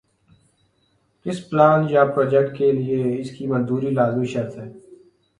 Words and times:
کسی 1.25 1.41
پلان 1.49 1.79
یا 1.89 2.03
پراجیکٹ 2.05 2.57
کے 2.57 2.71
لئے 2.71 3.19
اس 3.21 3.29
کی 3.31 3.47
منظوری 3.47 3.89
لازمی 3.89 4.25
شرط 4.25 4.57
ہے۔ 4.57 4.67